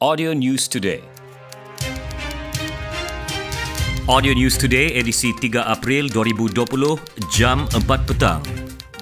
[0.00, 1.04] Audio News Today.
[4.08, 6.96] Audio News Today edisi 3 April 2020
[7.28, 8.40] jam 4 petang.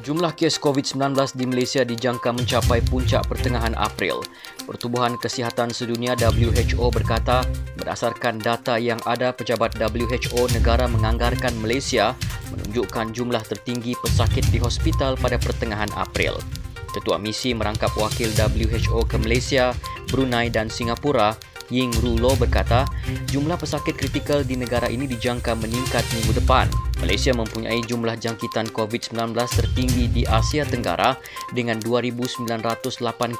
[0.02, 4.26] Jumlah kes COVID-19 di Malaysia dijangka mencapai puncak pertengahan April.
[4.66, 7.46] Pertubuhan Kesihatan Sedunia WHO berkata,
[7.78, 12.18] berdasarkan data yang ada, pejabat WHO negara menganggarkan Malaysia
[12.50, 16.42] menunjukkan jumlah tertinggi pesakit di hospital pada pertengahan April.
[16.90, 19.76] Ketua Misi Merangkap Wakil WHO ke Malaysia,
[20.08, 21.36] Brunei dan Singapura,
[21.68, 22.88] Ying Rulo berkata,
[23.28, 26.64] jumlah pesakit kritikal di negara ini dijangka meningkat minggu depan.
[27.04, 31.14] Malaysia mempunyai jumlah jangkitan COVID-19 tertinggi di Asia Tenggara
[31.52, 32.48] dengan 2,908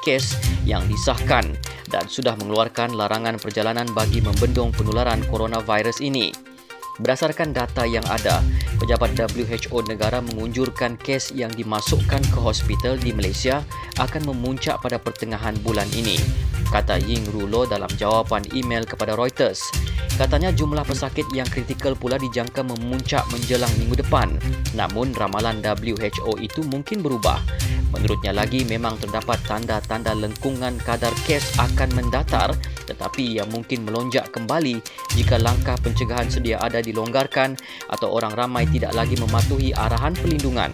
[0.05, 1.57] kes yang disahkan
[1.89, 6.29] dan sudah mengeluarkan larangan perjalanan bagi membendung penularan coronavirus ini.
[6.99, 8.43] Berdasarkan data yang ada,
[8.75, 13.63] pejabat WHO negara mengunjurkan kes yang dimasukkan ke hospital di Malaysia
[14.03, 16.19] akan memuncak pada pertengahan bulan ini,
[16.69, 19.61] kata Ying Rulo dalam jawapan email kepada Reuters.
[20.15, 24.37] Katanya jumlah pesakit yang kritikal pula dijangka memuncak menjelang minggu depan.
[24.77, 27.41] Namun ramalan WHO itu mungkin berubah.
[27.89, 32.53] Menurutnya lagi memang terdapat tanda-tanda lengkungan kadar kes akan mendatar
[32.85, 34.81] tetapi yang mungkin melonjak kembali
[35.13, 37.57] jika langkah pencegahan sedia ada dilonggarkan
[37.89, 40.73] atau orang ramai tidak lagi mematuhi arahan pelindungan.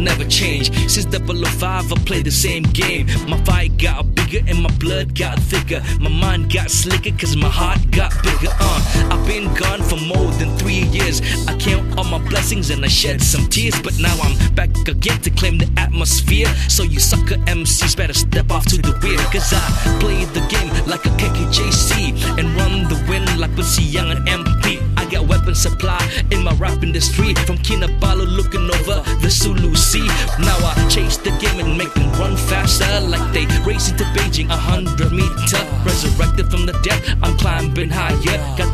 [0.05, 0.71] Never change.
[0.89, 3.07] Since 005, I play the same game.
[3.27, 5.83] My fight got bigger and my blood got thicker.
[5.99, 8.53] My mind got slicker cause my heart got bigger.
[8.61, 11.21] Uh, I've been gone for more than three years.
[11.49, 13.81] I count all my blessings and I shed some tears.
[13.81, 16.49] But now I'm back again to claim the atmosphere.
[16.69, 19.19] So you sucker MCs better step off to the rear.
[19.33, 19.65] Cause I
[20.01, 24.83] play the game like a KKJC and run the wind like Pussy Young and MP.
[24.97, 26.04] I got weapon supply
[26.55, 27.35] my rap industry.
[27.47, 30.07] From Kinabalu looking over the Sulu Sea.
[30.39, 33.01] Now I chase the game and make them run faster.
[33.01, 35.63] Like they race into Beijing, a hundred meter.
[35.85, 38.39] Resurrected from the dead, I'm climbing higher.
[38.57, 38.74] Got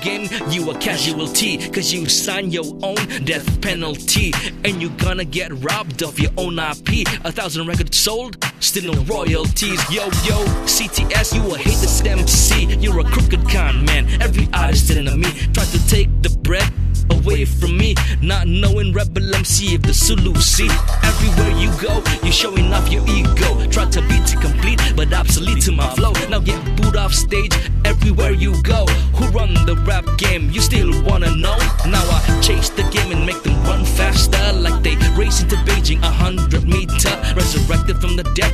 [0.00, 1.58] game, you a casualty.
[1.70, 4.32] Cause you sign your own death penalty.
[4.64, 7.06] And you gonna get robbed of your own IP.
[7.24, 9.80] A thousand records sold, still no royalties.
[9.90, 12.66] Yo, yo, CTS, you a haters MC.
[12.76, 14.08] You're a crooked con man.
[14.20, 15.30] Every artist enemy.
[15.52, 16.70] Try to take the bread
[17.10, 17.94] away from me.
[18.22, 20.70] Not knowing Rebel MC of the Sulu Sea.
[21.02, 23.66] Everywhere you go, you're showing off your ego.
[23.70, 26.12] Try to be to complete, but obsolete to my flow.
[26.28, 27.52] Now get booed off stage
[28.00, 28.86] everywhere you go.
[29.16, 30.50] Who run the rap game?
[30.50, 31.56] You still wanna know?
[31.86, 34.40] Now I chase the game and make them run faster.
[34.54, 37.14] Like they race into Beijing, a hundred meter.
[37.36, 38.49] Resurrected from the dead,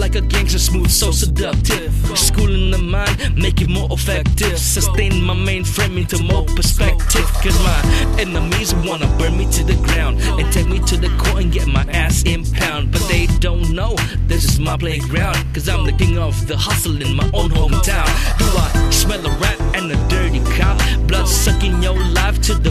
[0.00, 1.92] like a gangster, smooth, so seductive.
[2.16, 4.58] Schooling the mind, make it more effective.
[4.58, 7.26] Sustain my mainframe into more perspective.
[7.42, 7.80] Cause my
[8.18, 11.66] enemies wanna burn me to the ground and take me to the court and get
[11.66, 12.92] my ass impound.
[12.92, 13.94] But they don't know
[14.26, 15.38] this is my playground.
[15.54, 18.08] Cause I'm the king of the hustle in my own hometown.
[18.38, 20.78] Do I smell a rat and a dirty cop?
[21.06, 22.70] Blood sucking your life to the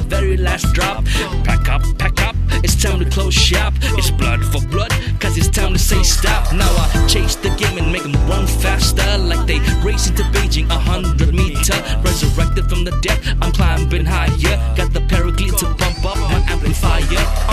[12.89, 13.19] the deck.
[13.41, 14.75] I'm climbing higher.
[14.75, 17.48] Got the paraclete to pump up my amplifier.